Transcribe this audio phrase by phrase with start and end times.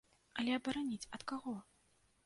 [0.43, 1.57] Але абараніць ад каго?